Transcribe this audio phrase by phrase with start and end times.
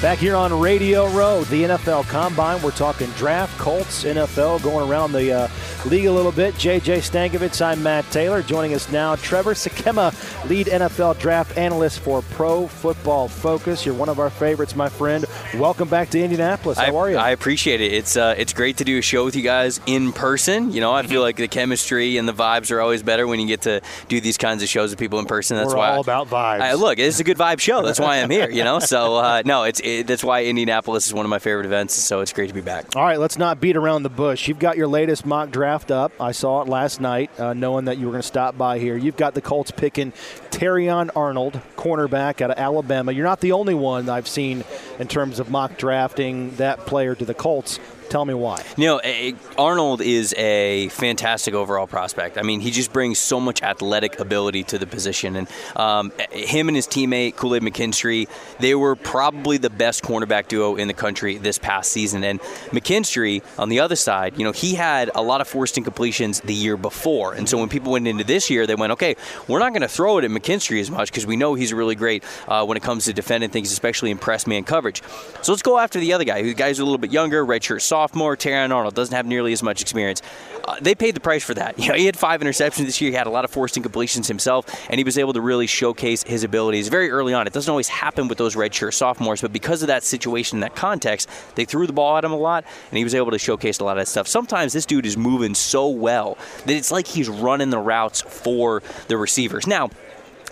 [0.00, 5.12] Back here on Radio Row, the NFL Combine, we're talking draft, Colts, NFL, going around
[5.12, 5.48] the uh,
[5.86, 6.54] league a little bit.
[6.54, 8.42] JJ Stankevitz, I'm Matt Taylor.
[8.42, 10.12] Joining us now, Trevor Sikkema,
[10.48, 13.86] lead NFL draft analyst for Pro Football Focus.
[13.86, 15.24] You're one of our favorites, my friend.
[15.54, 16.78] Welcome back to Indianapolis.
[16.78, 17.16] How I, are you?
[17.16, 17.92] I appreciate it.
[17.92, 20.72] It's uh, it's great to do a show with you guys in person.
[20.72, 23.46] You know, I feel like the chemistry and the vibes are always better when you
[23.46, 25.56] get to do these kinds of shows with people in person.
[25.56, 26.60] That's we're why all about vibes.
[26.60, 27.82] I, look, it's a good vibe show.
[27.82, 28.50] That's why I'm here.
[28.50, 31.66] You know, so uh, no, it's it, that's why Indianapolis is one of my favorite
[31.66, 31.94] events.
[31.94, 32.96] So it's great to be back.
[32.96, 34.46] All right, let's not beat around the bush.
[34.46, 36.12] You've got your latest mock draft up.
[36.20, 38.96] I saw it last night, uh, knowing that you were going to stop by here.
[38.96, 40.12] You've got the Colts picking
[40.50, 43.12] Terrion Arnold, cornerback out of Alabama.
[43.12, 44.64] You're not the only one I've seen
[44.98, 47.78] in terms of mock drafting that player to the Colts.
[48.10, 48.64] Tell me why.
[48.76, 52.38] You know, Arnold is a fantastic overall prospect.
[52.38, 55.36] I mean, he just brings so much athletic ability to the position.
[55.36, 58.28] And um, him and his teammate, Kool Aid McKinstry,
[58.58, 62.24] they were probably the best cornerback duo in the country this past season.
[62.24, 62.40] And
[62.72, 66.52] McKinstry, on the other side, you know, he had a lot of forced incompletions the
[66.52, 67.34] year before.
[67.34, 69.14] And so when people went into this year, they went, okay,
[69.46, 71.94] we're not going to throw it at McKinstry as much because we know he's really
[71.94, 75.00] great uh, when it comes to defending things, especially in press man coverage.
[75.42, 77.99] So let's go after the other guy, who guy's a little bit younger, redshirt soft
[78.00, 80.22] sophomore, Terrion Arnold doesn't have nearly as much experience.
[80.64, 81.78] Uh, they paid the price for that.
[81.80, 83.10] You know, he had five interceptions this year.
[83.10, 86.22] He had a lot of forced incompletions himself, and he was able to really showcase
[86.22, 87.46] his abilities very early on.
[87.46, 91.28] It doesn't always happen with those redshirt sophomores, but because of that situation, that context,
[91.56, 93.84] they threw the ball at him a lot, and he was able to showcase a
[93.84, 94.28] lot of that stuff.
[94.28, 98.82] Sometimes this dude is moving so well that it's like he's running the routes for
[99.08, 99.66] the receivers.
[99.66, 99.90] Now,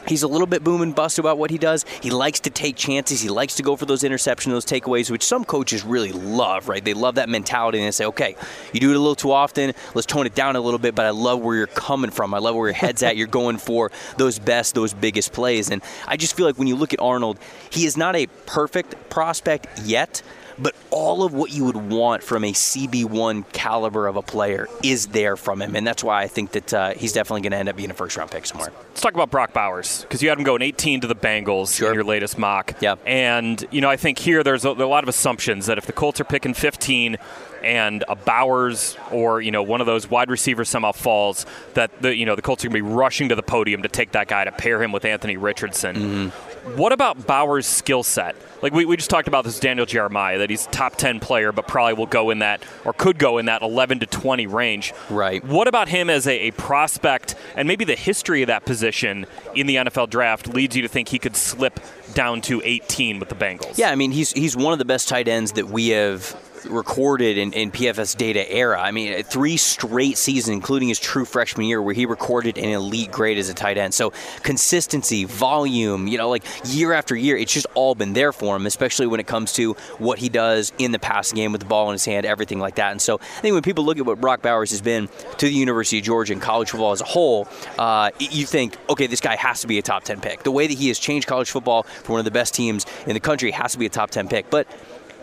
[0.08, 1.84] He's a little bit boom and bust about what he does.
[2.02, 3.20] He likes to take chances.
[3.20, 6.84] He likes to go for those interceptions, those takeaways, which some coaches really love, right?
[6.84, 8.36] They love that mentality and they say, okay,
[8.72, 9.74] you do it a little too often.
[9.94, 12.32] Let's tone it down a little bit, but I love where you're coming from.
[12.32, 13.16] I love where your head's at.
[13.16, 15.70] You're going for those best, those biggest plays.
[15.70, 17.38] And I just feel like when you look at Arnold,
[17.70, 20.22] he is not a perfect prospect yet,
[20.58, 25.08] but all of what you would want from a CB1 caliber of a player is
[25.08, 27.68] there from him, and that's why I think that uh, he's definitely going to end
[27.68, 28.72] up being a first round pick somewhere.
[28.88, 31.88] Let's talk about Brock Bowers because you had him going 18 to the Bengals sure.
[31.88, 32.74] in your latest mock.
[32.80, 35.78] Yeah, and you know I think here there's a, there a lot of assumptions that
[35.78, 37.16] if the Colts are picking 15
[37.62, 42.14] and a Bowers or you know one of those wide receivers somehow falls, that the
[42.14, 44.28] you know the Colts are going to be rushing to the podium to take that
[44.28, 45.96] guy to pair him with Anthony Richardson.
[45.96, 46.47] Mm-hmm.
[46.76, 48.36] What about Bowers' skill set?
[48.62, 51.68] Like we, we just talked about this Daniel Jeremiah, that he's top 10 player, but
[51.68, 54.92] probably will go in that, or could go in that 11 to 20 range.
[55.10, 55.44] Right.
[55.44, 59.66] What about him as a, a prospect, and maybe the history of that position in
[59.66, 61.80] the NFL draft leads you to think he could slip
[62.14, 63.78] down to 18 with the Bengals?
[63.78, 66.36] Yeah, I mean, he's, he's one of the best tight ends that we have
[66.66, 68.80] recorded in, in, PFF data era.
[68.80, 73.10] I mean, three straight seasons, including his true freshman year, where he recorded an elite
[73.10, 73.94] grade as a tight end.
[73.94, 78.56] So consistency, volume, you know, like year after year, it's just all been there for
[78.56, 81.66] him, especially when it comes to what he does in the passing game with the
[81.66, 82.92] ball in his hand, everything like that.
[82.92, 85.08] And so I think when people look at what Brock Bowers has been
[85.38, 87.48] to the University of Georgia and college football as a whole,
[87.78, 90.42] uh, you think, okay, this guy has to be a top 10 pick.
[90.42, 93.14] The way that he has changed college football for one of the best teams in
[93.14, 94.50] the country has to be a top 10 pick.
[94.50, 94.66] But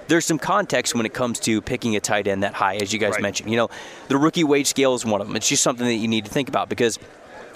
[0.08, 3.00] there's some context when it comes to picking a tight end that high, as you
[3.00, 3.22] guys right.
[3.22, 3.50] mentioned.
[3.50, 3.70] You know,
[4.08, 5.36] the rookie wage scale is one of them.
[5.36, 7.00] It's just something that you need to think about because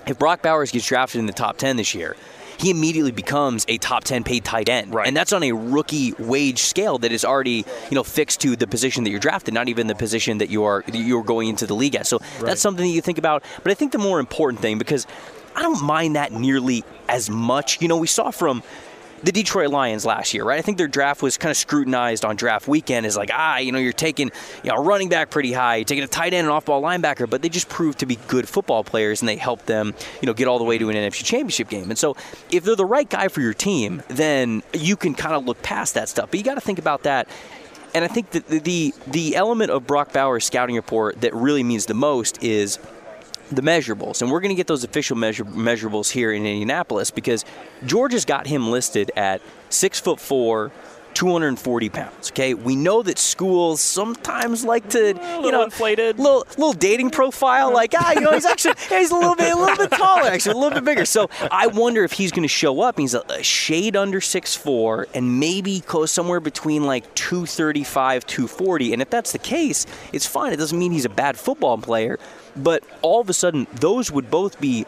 [0.08, 2.16] if Brock Bowers gets drafted in the top 10 this year,
[2.60, 4.94] he immediately becomes a top 10 paid tight end.
[4.94, 5.08] Right.
[5.08, 8.68] And that's on a rookie wage scale that is already, you know, fixed to the
[8.68, 11.74] position that you're drafted, not even the position that you are you're going into the
[11.74, 12.06] league at.
[12.06, 12.42] So right.
[12.42, 13.44] that's something that you think about.
[13.64, 15.08] But I think the more important thing because
[15.56, 17.82] I don't mind that nearly as much.
[17.82, 18.62] You know, we saw from
[19.24, 20.60] the Detroit Lions last year, right?
[20.60, 23.72] I think their draft was kind of scrutinized on draft weekend as like, ah, you
[23.72, 24.32] know, you're taking
[24.64, 26.82] you know, a running back pretty high, you're taking a tight end and off ball
[26.82, 30.26] linebacker, but they just proved to be good football players and they helped them, you
[30.26, 31.90] know, get all the way to an NFC championship game.
[31.90, 32.16] And so
[32.52, 35.94] if they're the right guy for your team, then you can kind of look past
[35.96, 36.32] that stuff.
[36.32, 37.28] But you got to think about that
[37.94, 41.64] and I think that the, the the element of Brock Bowers' scouting report that really
[41.64, 42.78] means the most is
[43.52, 47.46] the measurables, and we're going to get those official measure, measurables here in Indianapolis because
[47.86, 50.72] Georgia's got him listed at six foot four.
[51.16, 52.32] 240 pounds.
[52.32, 55.08] Okay, we know that schools sometimes like to,
[55.44, 57.74] you know, inflated, little little dating profile.
[57.74, 60.54] Like, ah, you know, he's actually he's a little bit a little bit taller, actually
[60.54, 61.06] a little bit bigger.
[61.06, 63.00] So I wonder if he's going to show up.
[63.00, 68.94] He's a, a shade under six four, and maybe close somewhere between like 235, 240.
[68.94, 70.54] And if that's the case, it's fine.
[70.54, 72.20] It doesn't mean he's a bad football player.
[72.64, 74.86] But all of a sudden, those would both be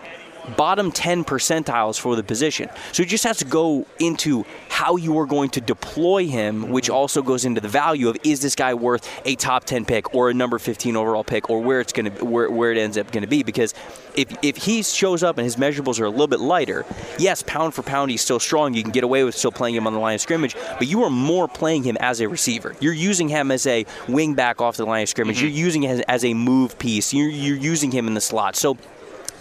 [0.58, 2.70] bottom 10 percentiles for the position.
[2.92, 6.90] So he just has to go into how you are going to deploy him, which
[6.90, 10.30] also goes into the value of is this guy worth a top 10 pick or
[10.30, 13.12] a number 15 overall pick or where it's going to where, where it ends up
[13.12, 13.74] going to be because
[14.16, 16.86] if if he shows up and his measurables are a little bit lighter,
[17.18, 18.74] yes, pound for pound he's still strong.
[18.74, 21.04] You can get away with still playing him on the line of scrimmage, but you
[21.04, 22.76] are more playing him as a receiver.
[22.80, 25.38] You're using him as a wing back off the line of scrimmage.
[25.38, 25.46] Mm-hmm.
[25.48, 27.14] You're using him as, as a move piece.
[27.14, 28.56] You're, you're using him in the slot.
[28.56, 28.78] So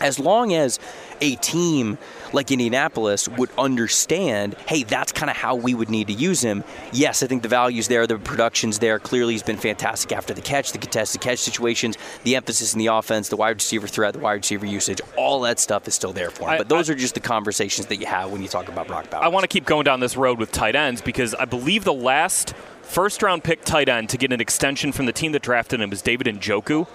[0.01, 0.79] as long as
[1.21, 1.99] a team
[2.33, 6.65] like Indianapolis would understand, hey, that's kind of how we would need to use him.
[6.93, 8.99] Yes, I think the value's there, the production's there.
[8.99, 12.87] Clearly, he's been fantastic after the catch, the contested catch situations, the emphasis in the
[12.87, 15.01] offense, the wide receiver threat, the wide receiver usage.
[15.17, 16.51] All that stuff is still there for him.
[16.51, 18.87] I, but those I, are just the conversations that you have when you talk about
[18.87, 19.25] Brock Bowers.
[19.25, 21.93] I want to keep going down this road with tight ends because I believe the
[21.93, 25.81] last first round pick tight end to get an extension from the team that drafted
[25.81, 26.87] him was David Njoku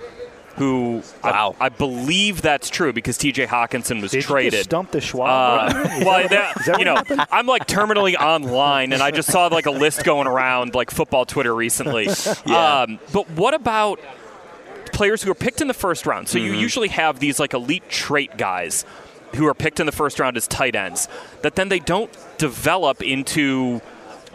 [0.55, 1.55] who wow.
[1.59, 3.45] I, I, believe that's true because T.J.
[3.47, 4.53] Hockenson was Did traded.
[4.53, 5.73] You stump the Schwab.
[5.73, 7.25] Uh, well, that, you know, happened?
[7.29, 11.25] I'm like terminally online, and I just saw like a list going around like football
[11.25, 12.07] Twitter recently.
[12.45, 12.83] yeah.
[12.83, 13.99] Um, but what about
[14.93, 16.29] players who are picked in the first round?
[16.29, 16.53] So mm-hmm.
[16.53, 18.85] you usually have these like elite trait guys
[19.35, 21.09] who are picked in the first round as tight ends
[21.41, 23.79] that then they don't develop into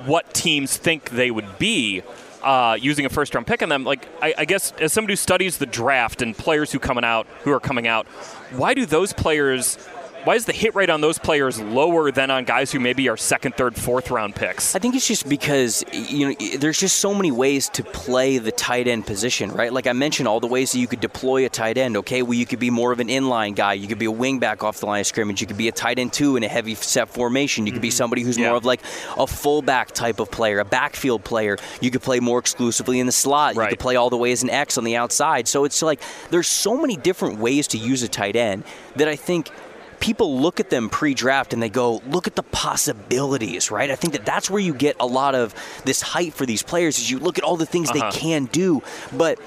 [0.04, 2.02] what teams think they would be
[2.42, 3.84] uh, using a first round pick on them.
[3.84, 7.26] Like, I, I, guess as somebody who studies the draft and players who coming out
[7.44, 8.06] who are coming out,
[8.52, 9.76] why do those players
[10.24, 13.16] why is the hit rate on those players lower than on guys who maybe are
[13.16, 14.74] second, third, fourth round picks?
[14.74, 18.52] I think it's just because you know there's just so many ways to play the
[18.52, 19.72] tight end position, right?
[19.72, 21.96] Like I mentioned, all the ways that you could deploy a tight end.
[21.98, 23.72] Okay, well you could be more of an inline guy.
[23.72, 25.40] You could be a wingback off the line of scrimmage.
[25.40, 27.66] You could be a tight end two in a heavy set formation.
[27.66, 27.82] You could mm-hmm.
[27.82, 28.48] be somebody who's yeah.
[28.48, 28.82] more of like
[29.16, 31.56] a fullback type of player, a backfield player.
[31.80, 33.56] You could play more exclusively in the slot.
[33.56, 33.64] Right.
[33.64, 35.48] You could play all the way as an X on the outside.
[35.48, 36.00] So it's like
[36.30, 38.64] there's so many different ways to use a tight end
[38.96, 39.50] that I think
[40.00, 43.90] people look at them pre-draft and they go, look at the possibilities, right?
[43.90, 45.54] I think that that's where you get a lot of
[45.84, 48.10] this hype for these players is you look at all the things uh-huh.
[48.10, 48.82] they can do,
[49.16, 49.38] but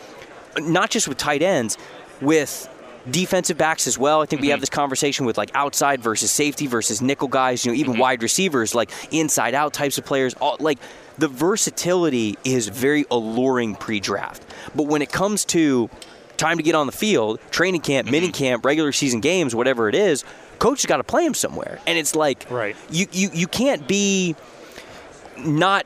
[0.60, 1.78] not just with tight ends,
[2.22, 2.70] with
[3.10, 4.22] defensive backs as well.
[4.22, 4.46] I think mm-hmm.
[4.46, 4.62] we have mm-hmm.
[4.62, 8.02] this conversation with like outside versus safety versus nickel guys, you know, even mm-hmm.
[8.02, 10.80] wide receivers, like inside out types of players, all like
[11.18, 14.44] the versatility is very alluring pre-draft.
[14.76, 15.90] But when it comes to
[16.38, 18.36] time to get on the field, training camp, mini mm-hmm.
[18.36, 20.24] camp, regular season games, whatever it is,
[20.60, 21.80] coach has got to play him somewhere.
[21.86, 22.76] And it's like right.
[22.90, 24.36] you, you, you can't be
[25.38, 25.86] not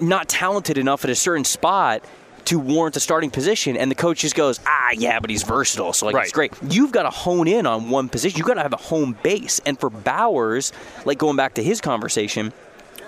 [0.00, 2.04] not talented enough at a certain spot
[2.46, 5.92] to warrant a starting position, and the coach just goes, ah, yeah, but he's versatile,
[5.92, 6.24] so like right.
[6.24, 6.52] it's great.
[6.68, 8.36] You've got to hone in on one position.
[8.36, 9.60] You've got to have a home base.
[9.64, 10.72] And for Bowers,
[11.04, 12.52] like going back to his conversation,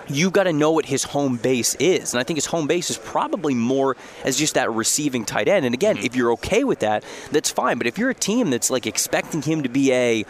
[0.09, 2.13] you've got to know what his home base is.
[2.13, 5.67] And I think his home base is probably more as just that receiving tight end.
[5.67, 6.07] And again, mm-hmm.
[6.07, 7.79] if you're okay with that, that's fine.
[7.79, 10.25] But if you're a team that's like expecting him to be a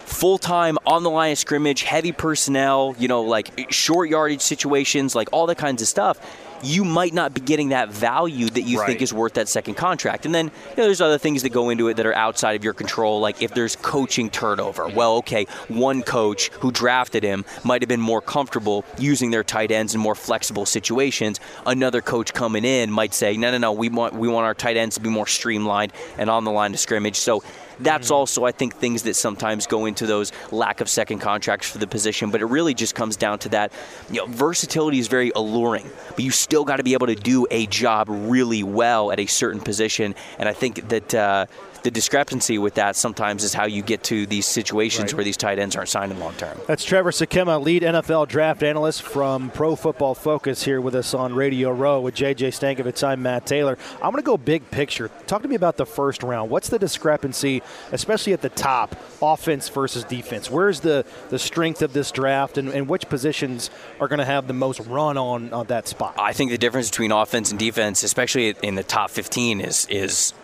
[0.00, 5.14] full time on the line of scrimmage, heavy personnel, you know, like short yardage situations,
[5.14, 6.18] like all that kinds of stuff
[6.62, 8.86] you might not be getting that value that you right.
[8.86, 10.26] think is worth that second contract.
[10.26, 12.64] And then you know, there's other things that go into it that are outside of
[12.64, 14.84] your control, like if there's coaching turnover.
[14.84, 14.96] Mm-hmm.
[14.96, 19.70] Well, okay, one coach who drafted him might have been more comfortable using their tight
[19.70, 21.40] ends in more flexible situations.
[21.66, 24.76] Another coach coming in might say, no, no, no, we want we want our tight
[24.76, 27.16] ends to be more streamlined and on the line of scrimmage.
[27.16, 27.42] So
[27.82, 28.14] that's mm-hmm.
[28.14, 31.86] also, I think, things that sometimes go into those lack of second contracts for the
[31.86, 32.30] position.
[32.30, 33.72] But it really just comes down to that.
[34.10, 37.46] You know, versatility is very alluring, but you still got to be able to do
[37.50, 40.14] a job really well at a certain position.
[40.38, 41.14] And I think that.
[41.14, 41.46] Uh,
[41.82, 45.18] the discrepancy with that sometimes is how you get to these situations right.
[45.18, 46.58] where these tight ends aren't signed in long term.
[46.66, 51.34] That's Trevor Sikkema, lead NFL draft analyst from Pro Football Focus, here with us on
[51.34, 53.06] Radio Row with JJ Stankevitz.
[53.06, 53.78] I'm Matt Taylor.
[53.96, 55.10] I'm going to go big picture.
[55.26, 56.50] Talk to me about the first round.
[56.50, 60.50] What's the discrepancy, especially at the top, offense versus defense?
[60.50, 64.46] Where's the, the strength of this draft, and, and which positions are going to have
[64.46, 66.14] the most run on, on that spot?
[66.18, 70.34] I think the difference between offense and defense, especially in the top 15, is is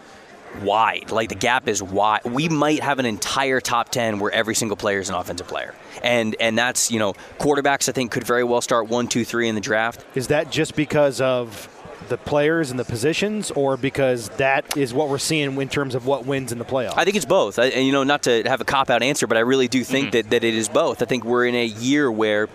[0.63, 1.11] wide.
[1.11, 2.25] Like the gap is wide.
[2.25, 5.75] We might have an entire top 10 where every single player is an offensive player.
[6.03, 9.49] And and that's, you know, quarterbacks I think could very well start one, two, three
[9.49, 10.05] in the draft.
[10.15, 11.69] Is that just because of
[12.09, 16.07] the players and the positions, or because that is what we're seeing in terms of
[16.07, 16.95] what wins in the playoffs?
[16.97, 17.59] I think it's both.
[17.59, 19.85] I, and you know, not to have a cop out answer, but I really do
[19.85, 20.13] think mm-hmm.
[20.13, 21.03] that, that it is both.
[21.03, 22.49] I think we're in a year where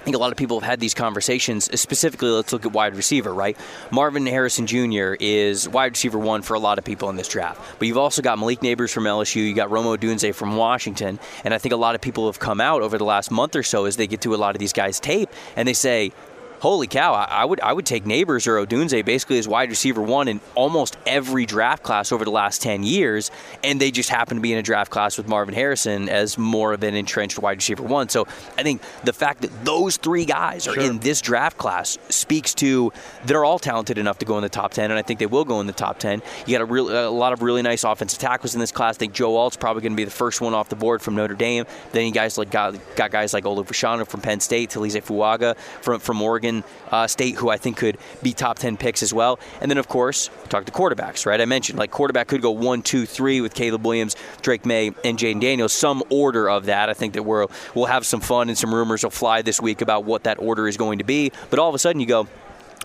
[0.00, 1.78] I think a lot of people have had these conversations.
[1.78, 3.54] Specifically, let's look at wide receiver, right?
[3.90, 5.14] Marvin Harrison Jr.
[5.20, 7.60] is wide receiver one for a lot of people in this draft.
[7.78, 11.52] But you've also got Malik Nabers from LSU, you got Rome Odunze from Washington, and
[11.52, 13.84] I think a lot of people have come out over the last month or so
[13.84, 16.12] as they get to a lot of these guys' tape and they say,
[16.60, 20.02] holy cow, I, I, would I would take Nabers or Odunze basically as wide receiver
[20.02, 23.30] one in almost every draft class over the last 10 years,
[23.64, 26.72] and they just happen to be in a draft class with Marvin Harrison as more
[26.72, 28.08] of an entrenched wide receiver one.
[28.08, 28.26] So
[28.58, 30.82] I think the fact that those three guys are sure.
[30.82, 32.92] in this draft class speaks to
[33.24, 35.44] they're all talented enough to go in the top 10, and I think they will
[35.44, 36.22] go in the top 10.
[36.46, 38.96] You got a, real, a lot of really nice offensive tackles in this class.
[38.96, 41.14] I think Joe Alt's probably going to be the first one off the board from
[41.14, 41.64] Notre Dame.
[41.92, 45.56] Then you guys like got, got guys like Olu Fashanu from Penn State, Taliese Fuaga
[45.56, 46.49] from, from Oregon
[46.90, 49.38] uh, State, who I think could be top 10 picks as well.
[49.60, 51.40] And then, of course, talk to quarterbacks, right?
[51.40, 55.18] I mentioned like quarterback could go one, two, three with Caleb Williams, Drake Maye, and
[55.18, 55.72] Jayden Daniels.
[55.72, 56.88] Some order of that.
[56.88, 59.80] I think that we're, we'll have some fun and some rumors will fly this week
[59.80, 61.32] about what that order is going to be.
[61.50, 62.28] But all of a sudden, you go,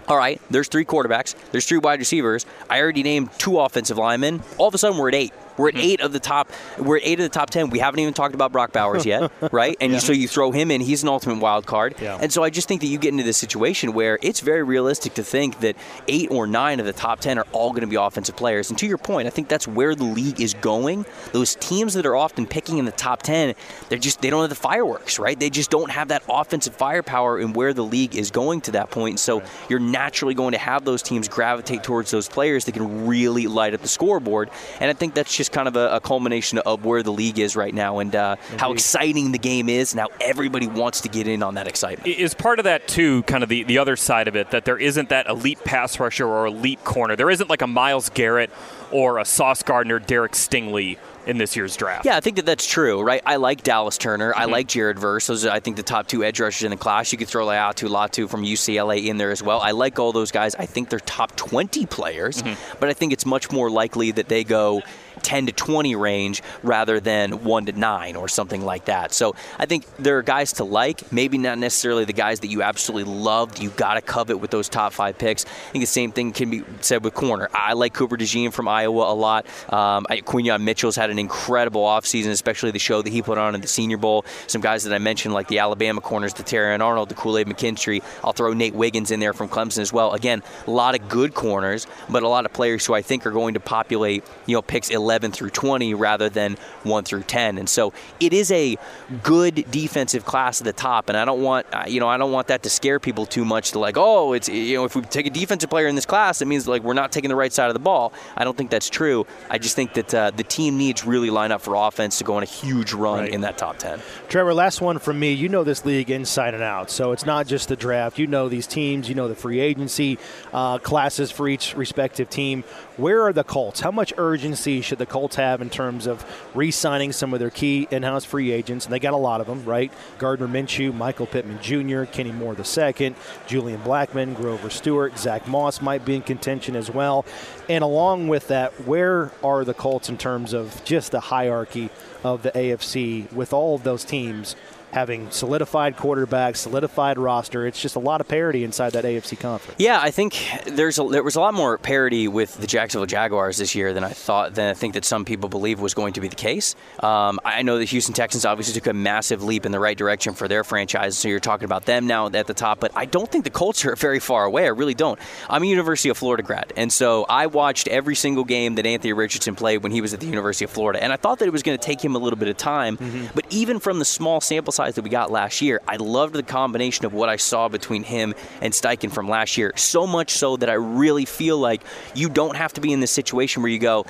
[0.07, 2.45] all right, there's three quarterbacks, there's three wide receivers.
[2.69, 4.43] I already named two offensive linemen.
[4.57, 5.33] All of a sudden, we're at eight.
[5.57, 5.81] We're at hmm.
[5.81, 6.51] eight of the top.
[6.77, 7.69] We're at eight of the top ten.
[7.69, 9.77] We haven't even talked about Brock Bowers yet, right?
[9.79, 9.99] And yeah.
[9.99, 10.81] so you throw him in.
[10.81, 11.95] He's an ultimate wild card.
[12.01, 12.17] Yeah.
[12.19, 15.13] And so I just think that you get into this situation where it's very realistic
[15.15, 15.75] to think that
[16.07, 18.69] eight or nine of the top ten are all going to be offensive players.
[18.69, 21.05] And to your point, I think that's where the league is going.
[21.31, 23.55] Those teams that are often picking in the top ten,
[23.89, 25.39] they're just they don't have the fireworks, right?
[25.39, 28.91] They just don't have that offensive firepower in where the league is going to that
[28.91, 29.19] point.
[29.19, 29.49] So right.
[29.69, 33.73] you're naturally going to have those teams gravitate towards those players that can really light
[33.73, 34.49] up the scoreboard.
[34.79, 37.37] And I think that's just just kind of a, a culmination of where the league
[37.37, 41.09] is right now and uh, how exciting the game is and how everybody wants to
[41.09, 42.07] get in on that excitement.
[42.07, 44.77] Is part of that, too, kind of the, the other side of it, that there
[44.77, 47.15] isn't that elite pass rusher or elite corner?
[47.15, 48.49] There isn't like a Myles Garrett
[48.91, 52.05] or a Sauce Gardner, Derek Stingley in this year's draft.
[52.05, 53.21] Yeah, I think that that's true, right?
[53.25, 54.31] I like Dallas Turner.
[54.31, 54.41] Mm-hmm.
[54.41, 55.27] I like Jared Verse.
[55.27, 57.11] Those are, I think, the top two edge rushers in the class.
[57.11, 59.59] You could throw Laiatu Latu from UCLA in there as well.
[59.59, 60.55] I like all those guys.
[60.55, 62.77] I think they're top 20 players, mm-hmm.
[62.79, 64.81] but I think it's much more likely that they go
[65.25, 69.11] 10 to 20 range rather than 1 to 9 or something like that.
[69.11, 72.61] So I think there are guys to like, maybe not necessarily the guys that you
[72.61, 73.59] absolutely loved.
[73.59, 75.43] You got to covet with those top five picks.
[75.45, 77.49] I think the same thing can be said with corner.
[77.53, 79.47] I like Cooper DeJean from Iowa a lot.
[79.73, 83.61] Um, Quinyon Mitchell's had an incredible offseason, especially the show that he put on in
[83.61, 84.25] the Senior Bowl.
[84.45, 87.47] Some guys that I mentioned, like the Alabama corners, the Terrion Arnold, the Kool Aid
[87.47, 88.03] McKinstry.
[88.23, 90.13] I'll throw Nate Wiggins in there from Clemson as well.
[90.13, 93.31] Again, a lot of good corners, but a lot of players who I think are
[93.31, 97.57] going to populate, you know, picks 11 through 20 rather than 1 through 10.
[97.57, 98.77] And so it is a
[99.23, 102.47] good defensive class at the top, and I don't want, you know, I don't want
[102.47, 105.25] that to scare people too much to like, oh, it's, you know, if we take
[105.25, 107.67] a defensive player in this class, it means like we're not taking the right side
[107.67, 108.13] of the ball.
[108.35, 109.25] I don't think that's true.
[109.49, 112.35] I just think that uh, the team needs really line up for offense to go
[112.35, 113.29] on a huge run right.
[113.29, 113.99] in that top 10.
[114.27, 115.33] Trevor, last one from me.
[115.33, 118.17] You know this league inside and out, so it's not just the draft.
[118.19, 120.17] You know these teams, you know the free agency
[120.53, 122.63] uh, classes for each respective team.
[122.97, 123.81] Where are the Colts?
[123.81, 127.49] How much urgency should the Colts have in terms of re signing some of their
[127.49, 128.85] key in house free agents?
[128.85, 129.91] And they got a lot of them, right?
[130.17, 133.15] Gardner Minshew, Michael Pittman Jr., Kenny Moore II,
[133.47, 137.25] Julian Blackmon, Grover Stewart, Zach Moss might be in contention as well.
[137.67, 141.89] And along with that, where are the Colts in terms of just the hierarchy
[142.23, 144.55] of the AFC with all of those teams
[144.95, 147.67] having solidified quarterbacks, solidified roster.
[147.67, 149.75] It's just a lot of parity inside that AFC conference.
[149.77, 153.57] Yeah, I think there's a, there was a lot more parity with the Jacksonville Jaguars
[153.57, 154.55] this year than I thought.
[154.55, 156.75] Than I think that some people believe was going to be the case.
[157.01, 160.33] Um, I know the Houston Texans obviously took a massive leap in the right direction
[160.33, 162.79] for their franchise, so you're talking about them now at the top.
[162.79, 164.63] But I don't think the Colts are very far away.
[164.63, 165.19] I really don't.
[165.49, 169.11] I'm a University of Florida grad, and so I watched every single game that Anthony
[169.11, 171.51] Richardson played when he was at the University of Florida, and I thought that it
[171.51, 172.95] was going to take him a little bit of time.
[172.95, 173.25] Mm-hmm.
[173.35, 175.81] But even from the small sample size that we got last year.
[175.87, 179.73] I loved the combination of what I saw between him and Steichen from last year.
[179.75, 181.81] So much so that I really feel like
[182.13, 184.05] you don't have to be in this situation where you go,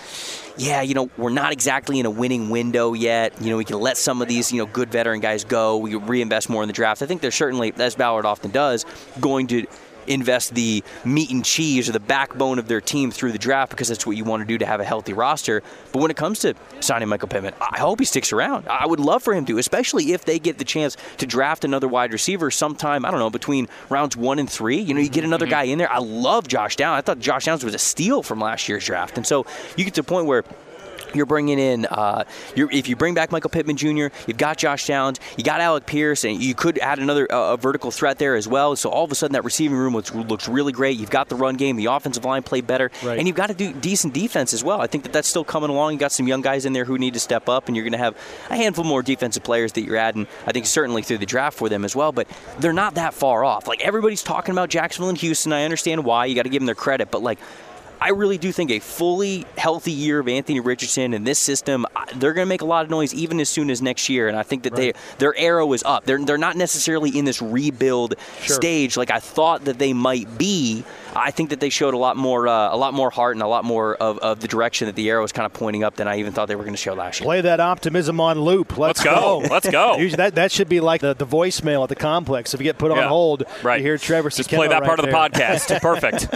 [0.58, 3.42] yeah, you know, we're not exactly in a winning window yet.
[3.42, 5.78] You know, we can let some of these, you know, good veteran guys go.
[5.78, 7.02] We reinvest more in the draft.
[7.02, 8.86] I think there's certainly, as Ballard often does,
[9.22, 9.66] going to
[10.08, 13.88] invest the meat and cheese or the backbone of their team through the draft because
[13.88, 15.64] that's what you want to do to have a healthy roster.
[15.92, 18.68] But when it comes to signing Michael Pittman, I hope he sticks around.
[18.68, 21.88] I would love for him to, especially if they get the chance to draft another
[21.88, 24.80] wide receiver sometime, I don't know, between rounds one and three.
[24.80, 25.52] You know, you get another mm-hmm.
[25.52, 25.92] guy in there.
[25.92, 26.98] I love Josh Downs.
[26.98, 29.18] I thought Josh Downs was a steal from last year's draft.
[29.18, 29.46] And so
[29.78, 30.44] you get to a point where
[31.16, 32.24] you're bringing in, uh,
[32.56, 35.86] you're, if you bring back Michael Pittman Jr., you've got Josh Downs, you got Alec
[35.86, 38.76] Pierce, and you could add another uh, vertical threat there as well.
[38.76, 40.98] So all of a sudden, that receiving room looks, looks really great.
[40.98, 43.18] You've got the run game, the offensive line played better, right.
[43.18, 44.82] and you've got to do decent defense as well.
[44.82, 45.94] I think that that's still coming along.
[45.94, 47.94] You got some young guys in there who need to step up, and you're going
[47.94, 48.18] to have
[48.50, 50.28] a handful more defensive players that you're adding.
[50.46, 52.28] I think certainly through the draft for them as well, but
[52.60, 53.68] they're not that far off.
[53.68, 55.52] Like everybody's talking about Jacksonville and Houston.
[55.52, 56.26] I understand why.
[56.26, 57.40] You got to give them their credit, but like
[58.02, 61.86] I really do think a fully healthy year of Anthony Richardson in this system,
[62.16, 64.28] they're going to make a lot of noise even as soon as next year.
[64.28, 64.94] And I think that right.
[64.94, 66.06] they their arrow is up.
[66.06, 68.56] They're they're not necessarily in this rebuild sure.
[68.56, 70.84] stage like I thought that they might be.
[71.16, 73.48] I think that they showed a lot more uh, a lot more heart and a
[73.48, 76.08] lot more of, of the direction that the arrow was kind of pointing up than
[76.08, 77.26] I even thought they were going to show last year.
[77.26, 78.78] Play that optimism on loop.
[78.78, 79.42] Let's, Let's go.
[79.42, 79.48] go.
[79.50, 79.96] Let's go.
[79.98, 82.54] Usually that, that should be like the, the voicemail at the complex.
[82.54, 83.08] If you get put on yeah.
[83.08, 83.78] hold, right.
[83.78, 84.30] you hear Trevor.
[84.30, 85.16] Just play that right part there.
[85.16, 85.82] of the podcast.
[85.82, 86.28] Perfect.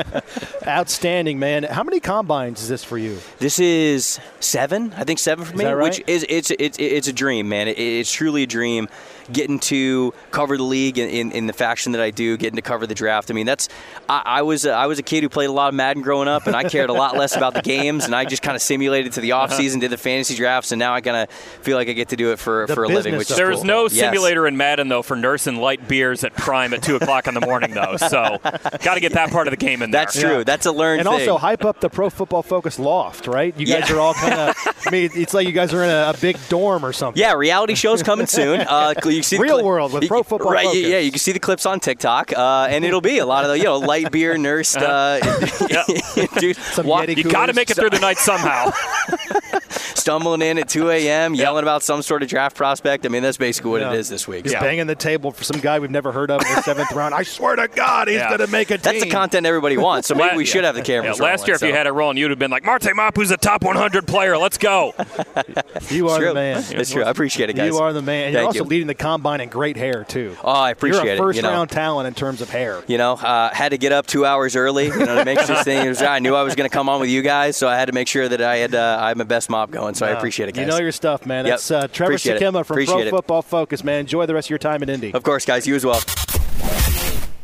[0.66, 1.64] Outstanding, man.
[1.64, 3.20] How many combines is this for you?
[3.40, 4.94] This is seven.
[4.96, 5.84] I think seven for me, right?
[5.84, 7.68] which is it's it's it's a dream, man.
[7.68, 8.88] It, it's truly a dream
[9.32, 12.62] getting to cover the league in, in, in, the fashion that I do, getting to
[12.62, 13.32] cover the draft.
[13.32, 13.70] I mean, that's
[14.08, 16.48] I, I was I was a kid who played a lot of Madden growing up,
[16.48, 19.14] and I cared a lot less about the games, and I just kind of simulated
[19.14, 21.90] to the off season, did the fantasy drafts, and now I kind of feel like
[21.90, 23.18] I get to do it for, for a living.
[23.18, 23.66] Which there is cool.
[23.66, 24.52] no simulator yes.
[24.52, 27.74] in Madden though for nursing light beers at prime at two o'clock in the morning
[27.74, 28.38] though, so
[28.82, 30.02] got to get that part of the game in there.
[30.02, 30.40] That's true.
[30.40, 30.44] Yeah.
[30.44, 31.02] That's a learned.
[31.02, 31.30] And thing.
[31.30, 33.58] also hype up the Pro Football Focus loft, right?
[33.58, 33.96] You guys yeah.
[33.96, 34.56] are all kind of.
[34.86, 37.20] I mean, it's like you guys are in a, a, big dorm or something.
[37.20, 38.62] Yeah, reality shows coming soon.
[38.62, 40.82] Uh, you see real world with Pro Football right, Focus.
[40.82, 43.52] Yeah, you can see the clips on TikTok, uh, and it'll be a lot of
[43.52, 44.78] the you know light beer nursed.
[44.90, 45.20] Uh,
[46.40, 48.72] dude, walk, you got to make it through the night somehow.
[49.96, 51.64] Stumbling in at 2 a.m., yelling yep.
[51.64, 53.06] about some sort of draft prospect.
[53.06, 53.94] I mean, that's basically what yeah.
[53.94, 54.46] it is this week.
[54.46, 54.62] He's yeah.
[54.62, 57.14] banging the table for some guy we've never heard of in the seventh round.
[57.14, 58.30] I swear to God, he's yeah.
[58.30, 58.82] going to make a team.
[58.84, 60.08] That's the content everybody wants.
[60.08, 61.20] So maybe we should have the cameras.
[61.20, 61.66] last year, so.
[61.66, 64.38] if you had it rolling, you'd have been like, Marte Mapu's a top 100 player.
[64.38, 64.94] Let's go.
[65.90, 66.64] you are the man.
[66.70, 67.04] That's true.
[67.04, 67.72] I appreciate it, guys.
[67.72, 68.28] You are the man.
[68.28, 68.70] And you're also you.
[68.70, 70.36] leading the combine in great hair too.
[70.44, 71.06] Oh, I appreciate it.
[71.06, 71.76] You're a first it, you round know.
[71.76, 72.84] talent in terms of hair.
[72.88, 74.86] You know, uh, had to get up two hours early.
[74.86, 76.08] You know, to make sure this thing.
[76.08, 77.94] I knew I was going to come on with you guys, so I had to
[77.94, 79.89] make sure that I had uh, I had my best mop going.
[79.94, 80.66] So I appreciate it, guys.
[80.66, 81.46] You know your stuff, man.
[81.46, 81.54] Yep.
[81.54, 83.10] That's uh, Trevor appreciate Sikkema from appreciate Pro it.
[83.10, 84.02] Football Focus, man.
[84.02, 85.14] Enjoy the rest of your time in Indy.
[85.14, 85.68] Of course, guys.
[85.68, 86.02] You as well.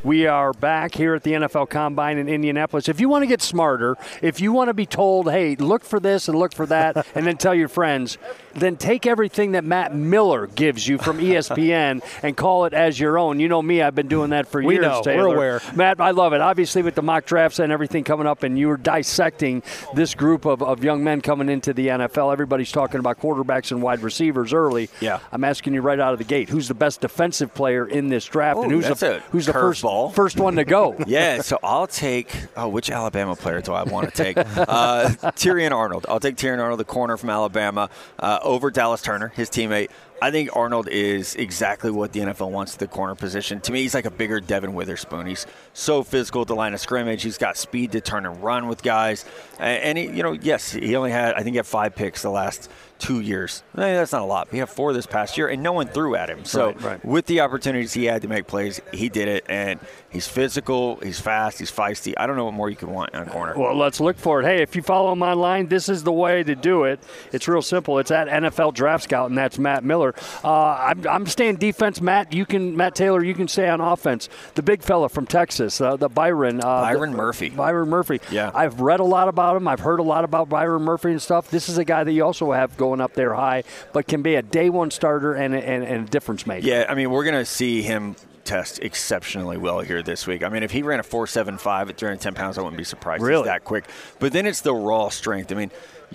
[0.05, 2.87] We are back here at the NFL Combine in Indianapolis.
[2.87, 5.99] If you want to get smarter, if you want to be told, hey, look for
[5.99, 8.19] this and look for that, and then tell your friends,
[8.53, 13.17] then take everything that Matt Miller gives you from ESPN and call it as your
[13.17, 13.39] own.
[13.39, 14.85] You know me, I've been doing that for we years.
[14.85, 15.01] Know.
[15.01, 15.29] Taylor.
[15.29, 15.61] We're aware.
[15.73, 16.41] Matt, I love it.
[16.41, 19.63] Obviously, with the mock drafts and everything coming up, and you were dissecting
[19.95, 22.31] this group of, of young men coming into the NFL.
[22.31, 24.87] Everybody's talking about quarterbacks and wide receivers early.
[25.01, 25.17] Yeah.
[25.31, 28.25] I'm asking you right out of the gate who's the best defensive player in this
[28.25, 29.83] draft, Ooh, and who's the, who's the first,
[30.13, 30.95] first one to go?
[31.07, 32.33] yeah, so I'll take.
[32.55, 34.37] Oh, which Alabama player do I want to take?
[34.37, 36.05] Uh, Terrion Arnold.
[36.09, 39.89] I'll take Terrion Arnold, the corner from Alabama, uh, over Dallas Turner, his teammate.
[40.21, 43.59] I think Arnold is exactly what the NFL wants at the corner position.
[43.61, 45.27] To me, he's like a bigger Devon Witherspoon.
[45.27, 47.21] He's so physical at the line of scrimmage.
[47.21, 49.25] He's got speed to turn and run with guys.
[49.59, 52.29] And, he, you know, yes, he only had, I think he had five picks the
[52.29, 53.63] last two years.
[53.75, 54.47] Mean, that's not a lot.
[54.51, 56.45] He had four this past year, and no one threw at him.
[56.45, 57.05] So right, right.
[57.05, 59.45] with the opportunities he had to make plays, he did it.
[59.49, 59.79] And
[60.09, 62.13] he's physical, he's fast, he's feisty.
[62.17, 63.57] I don't know what more you can want in a corner.
[63.57, 64.45] Well, let's look for it.
[64.45, 66.99] Hey, if you follow him online, this is the way to do it.
[67.31, 67.99] It's real simple.
[67.99, 70.15] It's at NFL Draft Scout, and that's Matt Miller.
[70.43, 72.01] Uh, I'm, I'm, staying defense.
[72.01, 72.77] Matt, you can.
[72.77, 74.29] Matt Taylor, you can stay on offense.
[74.53, 76.61] The big fella from Texas, uh, the Byron.
[76.61, 77.49] Uh, Byron the, Murphy.
[77.49, 78.21] Byron Murphy.
[78.31, 78.51] Yeah.
[78.53, 79.67] I've read a lot about him.
[79.67, 81.49] I've heard a lot about Byron Murphy and stuff.
[81.49, 84.35] This is a guy that you also have going up there high but can be
[84.35, 86.67] a day one starter and, and, and a difference maker.
[86.67, 90.43] Yeah, I mean, we're going to see him test exceptionally well here this week.
[90.43, 93.45] I mean, if he ran a 4.75 at 310 pounds, I wouldn't be surprised really?
[93.45, 93.85] that quick.
[94.19, 95.51] But then it's the raw strength.
[95.51, 95.71] I mean,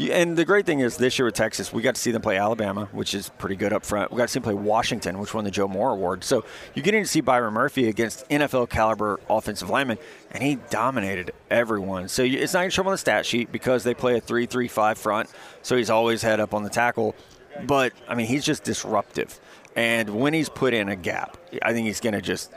[0.09, 2.37] and the great thing is this year with Texas, we got to see them play
[2.37, 4.11] Alabama, which is pretty good up front.
[4.11, 6.25] We got to see them play Washington, which won the Joe Moore Award.
[6.25, 9.99] So you're getting to see Byron Murphy against NFL caliber offensive linemen,
[10.31, 12.09] and he dominated everyone.
[12.09, 14.97] So it's not going to show on the stat sheet because they play a 3-3-5
[14.97, 15.31] front.
[15.63, 17.15] So he's always head up on the tackle.
[17.65, 19.39] But I mean, he's just disruptive.
[19.77, 22.53] And when he's put in a gap, I think he's going to just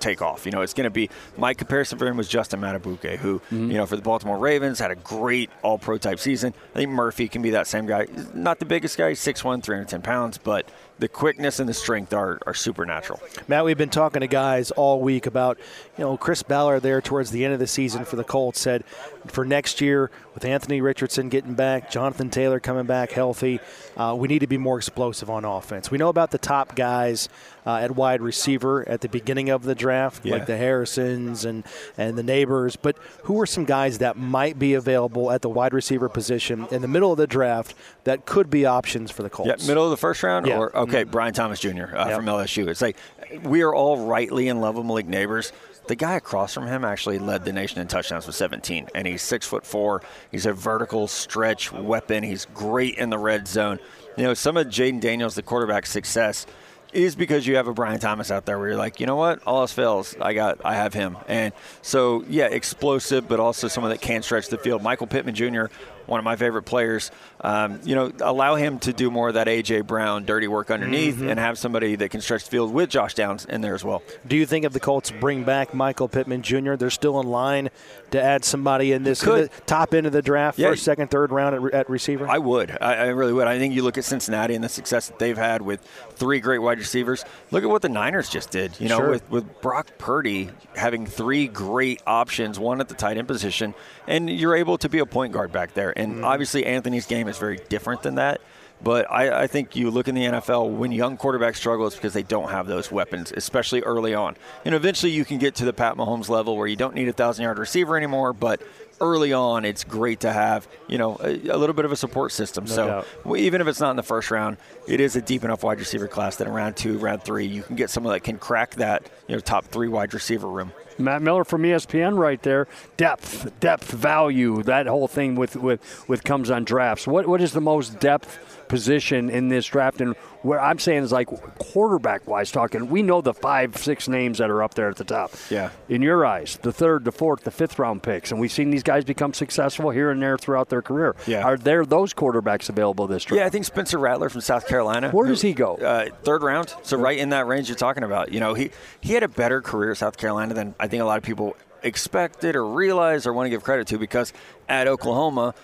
[0.00, 0.46] take off.
[0.46, 3.70] You know, it's going to be my comparison for him was Justin Madubuike, who mm-hmm.
[3.70, 6.54] you know for the Baltimore Ravens had a great All Pro type season.
[6.74, 8.06] I think Murphy can be that same guy.
[8.34, 12.54] not the biggest guy, 6'1", 310 pounds, but the quickness and the strength are, are
[12.54, 13.20] supernatural.
[13.46, 15.58] Matt, we've been talking to guys all week about,
[15.96, 18.84] you know, Chris Ballard there towards the end of the season for the Colts said
[19.26, 23.60] for next year with Anthony Richardson getting back, Jonathan Taylor coming back healthy,
[23.96, 25.90] uh, we need to be more explosive on offense.
[25.90, 27.28] We know about the top guys
[27.66, 30.34] uh, at wide receiver at the beginning of the draft, yeah.
[30.34, 31.64] like the Harrisons and,
[31.98, 35.74] and the Nabers, but who are some guys that might be available at the wide
[35.74, 39.48] receiver position in the middle of the draft that could be options for the Colts?
[39.48, 40.46] Yeah, middle of the first round?
[40.46, 40.56] Yeah.
[40.56, 41.10] Or, okay, mm-hmm.
[41.10, 41.68] Brian Thomas Jr.
[41.68, 42.16] Uh, yep.
[42.16, 42.68] from LSU.
[42.68, 42.96] It's like
[43.42, 45.52] we are all rightly in love with Malik Nabers.
[45.86, 49.22] The guy across from him actually led the nation in touchdowns with 17, and he's
[49.22, 50.02] six foot four.
[50.30, 52.22] He's a vertical stretch weapon.
[52.22, 53.78] He's great in the red zone.
[54.16, 56.46] You know, some of Jayden Daniels, the quarterback's success
[56.92, 59.42] is because you have a Brian Thomas out there where you're like, you know what,
[59.46, 63.90] all else fails, I got, I have him, and so yeah, explosive, but also someone
[63.90, 64.82] that can stretch the field.
[64.82, 65.66] Michael Pittman Jr
[66.08, 67.10] one of my favorite players.
[67.40, 71.16] Um, you know, allow him to do more of that AJ Brown dirty work underneath,
[71.16, 71.28] mm-hmm.
[71.28, 74.02] and have somebody that can stretch the field with Josh Downs in there as well.
[74.26, 77.70] Do you think if the Colts bring back Michael Pittman Jr., they're still in line
[78.10, 80.70] to add somebody in this in top end of the draft, yeah.
[80.70, 82.26] first, second, third round at, at receiver?
[82.26, 82.70] I would.
[82.80, 83.46] I, I, really would.
[83.46, 85.80] I think you look at Cincinnati and the success that they've had with
[86.12, 87.24] three great wide receivers.
[87.50, 88.78] Look at what the Niners just did.
[88.80, 89.10] You know, sure.
[89.10, 93.74] with with Brock Purdy having three great options, one at the tight end position,
[94.06, 95.96] and you're able to be a point guard back there.
[95.98, 96.24] And mm-hmm.
[96.24, 98.40] obviously, Anthony's game is very different than that.
[98.80, 102.12] But I, I, think you look in the NFL when young quarterbacks struggle, it's because
[102.12, 104.36] they don't have those weapons, especially early on.
[104.64, 107.12] And eventually, you can get to the Pat Mahomes level where you don't need a
[107.12, 108.32] thousand yard receiver anymore.
[108.32, 108.62] But
[109.00, 112.32] early on, it's great to have you know a, a little bit of a support
[112.32, 112.64] system.
[112.64, 113.36] No so doubt.
[113.38, 114.56] even if it's not in the first round,
[114.86, 117.62] it is a deep enough wide receiver class that in round two, round three, you
[117.62, 120.72] can get someone that can crack that you know top three wide receiver room.
[120.98, 122.66] Matt Miller from ESPN right there.
[122.96, 124.62] Depth, depth, value.
[124.62, 127.06] That whole thing with with with comes on drafts.
[127.06, 130.00] What what is the most depth position in this draft?
[130.00, 134.38] And where I'm saying is like quarterback wise talking, we know the five, six names
[134.38, 135.32] that are up there at the top.
[135.50, 135.70] Yeah.
[135.88, 138.82] In your eyes, the third, the fourth, the fifth round picks, and we've seen these
[138.82, 141.16] guys become successful here and there throughout their career.
[141.26, 141.44] Yeah.
[141.44, 143.38] Are there those quarterbacks available this draft?
[143.38, 145.10] Yeah, I think Spencer Rattler from South Carolina.
[145.10, 145.74] Where does he go?
[145.76, 146.74] Uh, third round.
[146.82, 148.32] So right in that range you're talking about.
[148.32, 148.70] You know, he
[149.00, 151.56] he had a better career at South Carolina than I think a lot of people
[151.82, 154.32] expected or realized or want to give credit to because
[154.68, 155.54] at Oklahoma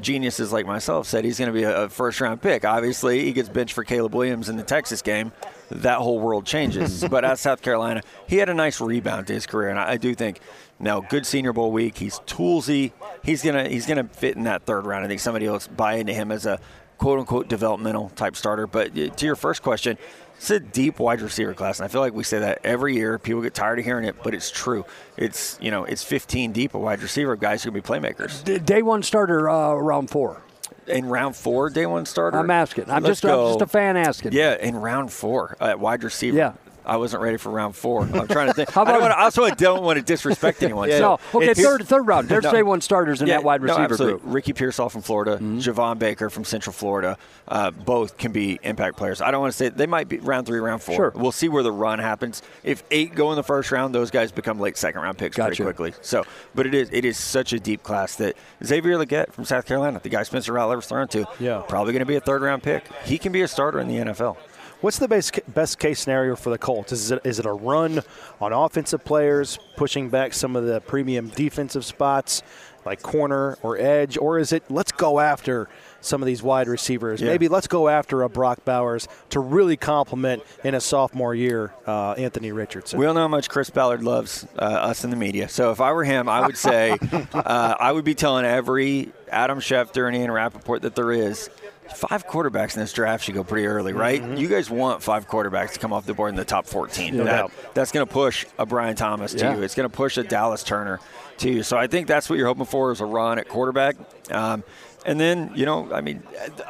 [0.00, 2.64] geniuses like myself said he's going to be a, first round pick.
[2.64, 5.32] Obviously, he gets benched for Caleb Williams in the Texas game.
[5.70, 7.04] That whole world changes.
[7.10, 10.14] but at South Carolina, he had a nice rebound to his career, and I, do
[10.14, 10.40] think
[10.80, 11.98] now good Senior Bowl week.
[11.98, 12.92] He's toolsy.
[13.22, 15.04] He's gonna he's gonna fit in that third round.
[15.04, 16.58] I think somebody else buy into him as a
[16.98, 18.66] quote unquote developmental type starter.
[18.66, 19.98] But uh, to your first question,
[20.42, 23.16] it's a deep wide receiver class, and I feel like we say that every year.
[23.16, 24.84] People get tired of hearing it, but it's true.
[25.16, 28.64] It's you know it's 15 deep a wide receiver guys who can be playmakers.
[28.66, 30.42] Day one starter, uh, round four.
[30.88, 32.38] In round four, day one starter.
[32.38, 32.90] I'm asking.
[32.90, 34.32] I'm just, I'm just a fan asking.
[34.32, 36.36] Yeah, in round four at wide receiver.
[36.36, 36.54] Yeah.
[36.84, 38.02] I wasn't ready for round four.
[38.02, 38.70] I'm trying to think.
[38.72, 40.88] How about, I, want also, I don't want to disrespect anyone.
[40.88, 40.98] yeah.
[40.98, 42.28] So no, okay, third third round.
[42.28, 44.22] There's no, day one starters in yeah, that wide receiver no, group.
[44.24, 45.58] Ricky Pearsall from Florida, mm-hmm.
[45.58, 47.18] Javon Baker from Central Florida,
[47.48, 49.20] uh, both can be impact players.
[49.20, 50.94] I don't want to say they might be round three, round four.
[50.94, 51.12] Sure.
[51.14, 52.42] We'll see where the run happens.
[52.64, 55.48] If eight go in the first round, those guys become late second round picks gotcha.
[55.48, 55.94] pretty quickly.
[56.02, 59.66] So, but it is it is such a deep class that Xavier Legette from South
[59.66, 61.62] Carolina, the guy Spencer Rattler was thrown to, yeah.
[61.68, 62.84] probably going to be a third round pick.
[63.04, 64.36] He can be a starter in the NFL.
[64.82, 66.90] What's the best best case scenario for the Colts?
[66.90, 68.02] Is it is it a run
[68.40, 72.42] on offensive players, pushing back some of the premium defensive spots,
[72.84, 75.68] like corner or edge, or is it let's go after
[76.00, 77.20] some of these wide receivers?
[77.20, 77.28] Yeah.
[77.28, 82.14] Maybe let's go after a Brock Bowers to really complement in a sophomore year uh,
[82.14, 82.98] Anthony Richardson.
[82.98, 85.48] We all know how much Chris Ballard loves uh, us in the media.
[85.48, 86.98] So if I were him, I would say
[87.32, 91.50] uh, I would be telling every Adam Schefter and Ian Rapoport that there is–
[91.94, 94.22] five quarterbacks in this draft should go pretty early, right?
[94.22, 94.36] Mm-hmm.
[94.36, 97.16] You guys want five quarterbacks to come off the board in the top 14.
[97.16, 99.56] No that, that's going to push a Brian Thomas to yeah.
[99.56, 99.62] you.
[99.62, 101.00] It's going to push a Dallas Turner
[101.38, 101.62] to you.
[101.62, 103.96] So I think that's what you're hoping for is a run at quarterback.
[104.30, 104.64] Um,
[105.04, 106.22] and then, you know, I mean,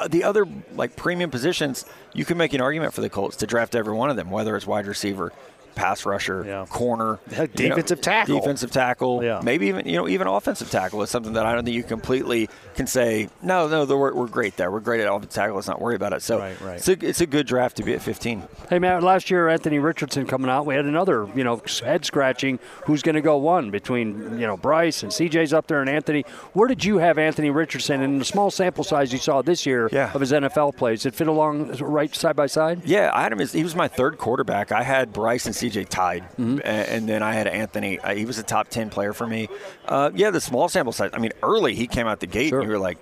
[0.08, 3.74] the other like premium positions, you can make an argument for the Colts to draft
[3.74, 5.32] every one of them, whether it's wide receiver,
[5.74, 6.66] pass rusher, yeah.
[6.68, 9.40] corner, defensive know, tackle, defensive tackle, yeah.
[9.42, 12.48] maybe even you know even offensive tackle is something that I don't think you completely
[12.74, 14.70] can say no, no, we're, we're great there.
[14.70, 15.56] We're great at offensive tackle.
[15.56, 16.22] Let's not worry about it.
[16.22, 16.76] So right, right.
[16.76, 18.42] It's, a, it's a good draft to be at 15.
[18.68, 22.58] Hey Matt, last year Anthony Richardson coming out, we had another you know head scratching.
[22.84, 26.24] Who's going to go one between you know Bryce and CJ's up there and Anthony?
[26.52, 29.88] Where did you have Anthony Richardson in the small sample size you saw this year
[29.92, 30.12] yeah.
[30.12, 31.02] of his NFL plays?
[31.02, 32.82] Did it fit along right side by side?
[32.84, 33.40] Yeah, I had him.
[33.40, 34.72] As, he was my third quarterback.
[34.72, 36.22] I had Bryce and CJ tied.
[36.38, 36.60] Mm-hmm.
[36.64, 37.98] And then I had Anthony.
[37.98, 39.48] Uh, he was a top 10 player for me.
[39.86, 41.10] Uh, yeah, the small sample size.
[41.12, 42.60] I mean, early he came out the gate sure.
[42.60, 42.98] and you were like,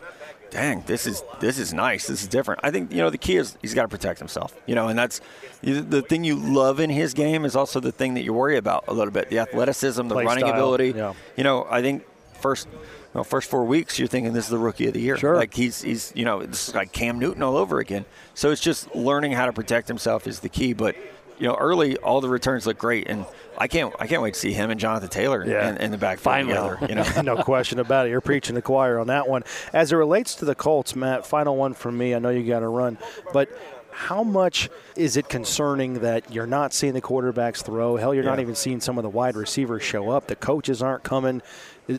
[0.51, 2.07] dang, this is this is nice.
[2.07, 2.61] This is different.
[2.63, 4.55] I think you know the key is he's got to protect himself.
[4.67, 5.21] You know, and that's
[5.63, 8.85] the thing you love in his game is also the thing that you worry about
[8.89, 10.55] a little bit: the athleticism, the Play running style.
[10.55, 10.93] ability.
[10.97, 11.15] Yeah.
[11.37, 12.05] You know, I think
[12.41, 12.69] first.
[13.13, 15.17] You know, first four weeks, you're thinking this is the rookie of the year.
[15.17, 15.35] Sure.
[15.35, 18.05] Like he's he's you know it's like Cam Newton all over again.
[18.35, 20.75] So it's just learning how to protect himself is the key.
[20.75, 20.95] But
[21.41, 23.25] you know, early all the returns look great, and
[23.57, 25.71] I can't I can't wait to see him and Jonathan Taylor yeah.
[25.71, 26.55] in, in the back Finally.
[26.55, 26.87] together.
[26.89, 28.11] You know, no question about it.
[28.11, 29.43] You're preaching the choir on that one.
[29.73, 32.15] As it relates to the Colts, Matt, final one from me.
[32.15, 32.99] I know you got to run,
[33.33, 33.49] but
[33.91, 37.97] how much is it concerning that you're not seeing the quarterbacks throw?
[37.97, 40.27] Hell, you're not even seeing some of the wide receivers show up.
[40.27, 41.43] The coaches aren't coming.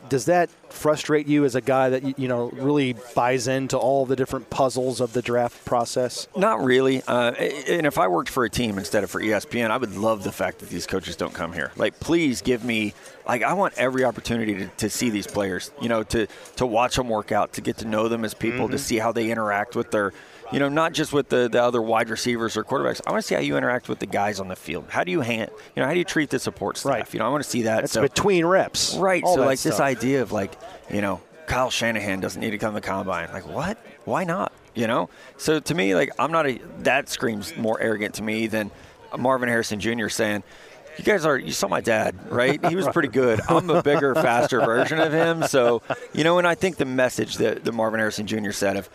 [0.08, 4.16] Does that frustrate you as a guy that you know really buys into all the
[4.16, 6.28] different puzzles of the draft process?
[6.36, 7.02] Not really.
[7.02, 10.24] Uh, and if I worked for a team instead of for ESPN, I would love
[10.24, 11.72] the fact that these coaches don't come here.
[11.76, 12.94] Like, please give me.
[13.26, 15.70] Like, I want every opportunity to, to see these players.
[15.80, 16.26] You know, to
[16.56, 19.12] to watch them work out, to get to know them as people, to see how
[19.12, 20.12] they interact with their.
[20.52, 23.00] You know, not just with the, the other wide receivers or quarterbacks.
[23.06, 24.86] I want to see how you interact with the guys on the field.
[24.88, 25.50] How do you hand?
[25.74, 26.90] You know, how do you treat the support staff?
[26.92, 27.14] Right.
[27.14, 27.80] You know, I want to see that.
[27.80, 29.24] That's so, between reps, Right.
[29.26, 30.52] so like this idea of like,
[30.92, 33.30] you know, Kyle Shanahan doesn't need to come to the combine.
[33.32, 33.78] Like what?
[34.04, 34.52] Why not?
[34.74, 35.08] You know?
[35.38, 38.70] So to me, like I'm not a that screams more arrogant to me than
[39.18, 40.08] Marvin Harrison Jr.
[40.08, 40.42] saying,
[40.98, 42.64] you guys are you saw my dad, right?
[42.66, 43.40] He was pretty good.
[43.48, 45.42] I'm a bigger, faster version of him.
[45.46, 48.50] So, you know, and I think the message that, that Marvin Harrison Jr.
[48.50, 48.88] said of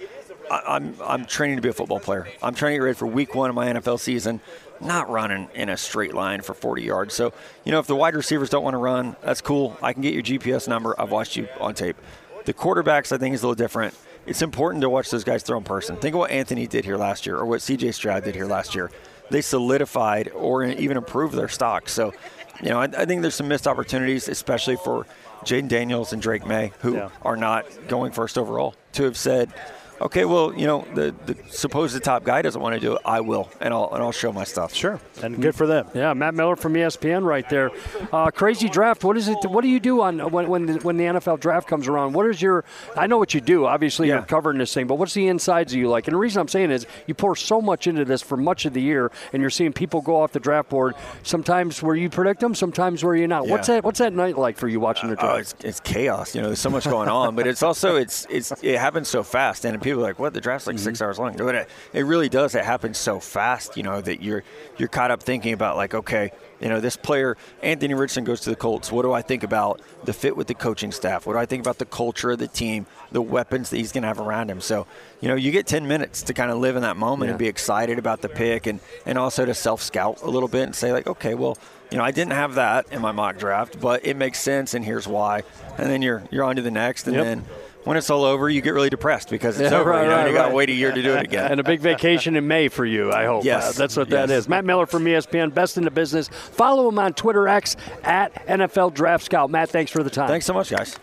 [0.50, 2.28] I, I'm I'm training to be a football player.
[2.42, 4.40] I'm trying to get ready for week one of my NFL season,
[4.82, 7.14] not running in a straight line for 40 yards.
[7.14, 7.34] So,
[7.66, 9.78] you know, if the wide receivers don't want to run, that's cool.
[9.82, 11.00] I can get your GPS number.
[11.00, 11.98] I've watched you on tape.
[12.46, 13.94] The quarterbacks, I think, is a little different.
[14.26, 15.96] It's important to watch those guys throw in person.
[15.98, 18.76] Think of what Anthony did here last year, or what CJ Stroud did here last
[18.76, 18.92] year.
[19.30, 21.90] They solidified or even improved their stock.
[21.90, 22.14] So,
[22.62, 25.06] you know, I, I think there's some missed opportunities, especially for
[25.44, 27.10] Jayden Daniels and Drake Maye, who Yeah.
[27.22, 29.54] are not going first overall, to have said,
[30.02, 33.02] okay, well, you know, the, the supposed top guy doesn't want to do it.
[33.06, 34.74] I will, and I'll and I'll show my stuff.
[34.74, 35.88] Sure, and good for them.
[35.94, 37.72] Yeah, Matt Miller from ESPN right there.
[38.12, 39.04] Uh, crazy draft.
[39.04, 39.38] What is it?
[39.46, 42.14] What do you do on when when the, when the NFL draft comes around?
[42.14, 42.64] What is your?
[42.96, 43.66] I know what you do.
[43.66, 46.08] Obviously, you're covering this thing, but what's the insides of you like?
[46.08, 48.74] And the reason I'm saying is you pour so much into this for much of
[48.74, 50.96] the year, and you're seeing people go off the draft board.
[51.24, 53.48] Sometimes where you predict them, sometimes where you're not.
[53.48, 53.84] What's that?
[53.84, 55.34] What's that night like for you watching the draft?
[55.34, 56.36] Oh, it's, it's chaos.
[56.36, 59.24] You know, there's so much going on, but it's also it's it's it happens so
[59.24, 60.34] fast, and people are like, "What?
[60.34, 61.06] The draft's like six mm-hmm.
[61.06, 62.56] hours long." But it, it really does.
[62.56, 63.78] It happens so fast.
[63.78, 64.44] You know that you're
[64.78, 68.50] you're caught up thinking about like, okay, you know, this player Anthony Richardson goes to
[68.50, 68.92] the Colts.
[68.92, 71.26] What do I think about the fit with the coaching staff?
[71.26, 72.86] What do I think about the culture of the team?
[73.12, 74.62] The weapons that he's going to have around him.
[74.62, 74.88] So,
[75.22, 77.48] you know, you get 10 minutes to kind of live in that moment and be
[77.48, 80.92] excited about the pick, and and also to self scout a little bit and say
[80.92, 81.58] like, okay, well.
[81.90, 84.84] You know, I didn't have that in my mock draft, but it makes sense, and
[84.84, 85.44] here's why.
[85.78, 87.24] And then you're you're on to the next, and Yep.
[87.24, 87.46] then
[87.88, 89.90] when it's all over, you get really depressed because it's Yeah, over.
[89.92, 90.56] right, you know, right, you got to right.
[90.56, 91.52] wait a year to do it again.
[91.52, 93.46] And a big vacation in May for you, I hope.
[93.46, 93.70] Yes.
[93.70, 94.40] Uh, that's what that Yes.
[94.40, 94.50] is.
[94.50, 96.28] Matt Miller from ESPN, best in the business.
[96.28, 99.50] Follow him on Twitter X at NFL Draft Scout.
[99.50, 100.28] Matt, thanks for the time.
[100.28, 100.98] Thanks so much, guys.